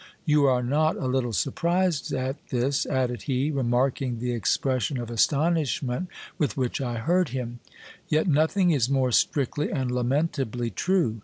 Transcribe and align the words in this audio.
You 0.25 0.45
are 0.47 0.63
not 0.63 0.95
a 0.95 1.05
little 1.05 1.31
surprised 1.31 2.11
at 2.11 2.37
this, 2.49 2.87
added 2.87 3.21
he, 3.29 3.51
remarking 3.51 4.17
the 4.17 4.31
expression 4.31 4.97
of 4.97 5.11
astonishment 5.11 6.09
with 6.39 6.57
which 6.57 6.81
I 6.81 6.95
heard 6.97 7.29
him; 7.29 7.59
yet 8.07 8.25
nothing 8.27 8.71
is 8.71 8.89
more 8.89 9.11
strictly 9.11 9.71
and 9.71 9.91
lamentably 9.91 10.71
true. 10.71 11.19